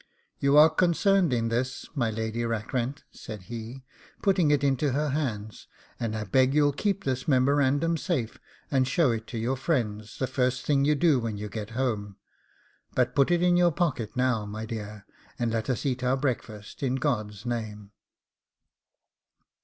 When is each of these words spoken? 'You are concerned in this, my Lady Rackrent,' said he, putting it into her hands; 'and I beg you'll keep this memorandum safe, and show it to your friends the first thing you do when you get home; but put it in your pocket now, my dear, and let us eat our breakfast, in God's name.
'You 0.39 0.57
are 0.57 0.71
concerned 0.71 1.31
in 1.31 1.49
this, 1.49 1.87
my 1.93 2.09
Lady 2.09 2.43
Rackrent,' 2.43 3.03
said 3.11 3.43
he, 3.43 3.83
putting 4.23 4.49
it 4.49 4.63
into 4.63 4.93
her 4.93 5.09
hands; 5.09 5.67
'and 5.99 6.17
I 6.17 6.23
beg 6.23 6.55
you'll 6.55 6.71
keep 6.71 7.03
this 7.03 7.27
memorandum 7.27 7.97
safe, 7.97 8.39
and 8.71 8.87
show 8.87 9.11
it 9.11 9.27
to 9.27 9.37
your 9.37 9.55
friends 9.55 10.17
the 10.17 10.25
first 10.25 10.65
thing 10.65 10.85
you 10.85 10.95
do 10.95 11.19
when 11.19 11.37
you 11.37 11.49
get 11.49 11.69
home; 11.77 12.15
but 12.95 13.13
put 13.13 13.29
it 13.29 13.43
in 13.43 13.55
your 13.55 13.71
pocket 13.71 14.17
now, 14.17 14.43
my 14.43 14.65
dear, 14.65 15.05
and 15.37 15.51
let 15.51 15.69
us 15.69 15.85
eat 15.85 16.03
our 16.03 16.17
breakfast, 16.17 16.81
in 16.81 16.95
God's 16.95 17.45
name. 17.45 17.91